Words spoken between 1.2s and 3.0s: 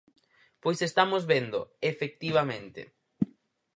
véndoo, efectivamente.